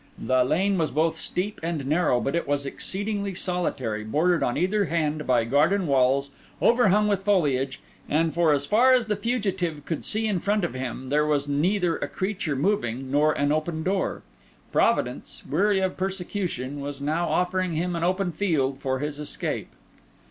The 0.17 0.43
lane 0.43 0.79
was 0.79 0.89
both 0.89 1.15
steep 1.15 1.59
and 1.61 1.85
narrow, 1.85 2.19
but 2.19 2.35
it 2.35 2.47
was 2.47 2.65
exceedingly 2.65 3.35
solitary, 3.35 4.03
bordered 4.03 4.41
on 4.41 4.57
either 4.57 4.85
hand 4.85 5.27
by 5.27 5.43
garden 5.43 5.85
walls, 5.85 6.31
overhung 6.59 7.07
with 7.07 7.21
foliage; 7.21 7.79
and, 8.09 8.33
for 8.33 8.51
as 8.51 8.65
far 8.65 8.93
as 8.93 9.05
the 9.05 9.15
fugitive 9.15 9.85
could 9.85 10.03
see 10.03 10.25
in 10.25 10.39
front 10.39 10.63
of 10.65 10.73
him, 10.73 11.09
there 11.09 11.27
was 11.27 11.47
neither 11.47 11.97
a 11.97 12.07
creature 12.07 12.55
moving 12.55 13.11
nor 13.11 13.33
an 13.33 13.51
open 13.51 13.83
door. 13.83 14.23
Providence, 14.71 15.43
weary 15.47 15.81
of 15.81 15.97
persecution, 15.97 16.79
was 16.81 16.99
now 16.99 17.29
offering 17.29 17.73
him 17.73 17.95
an 17.95 18.03
open 18.03 18.31
field 18.31 18.79
for 18.79 18.97
his 18.97 19.19
escape. 19.19 19.69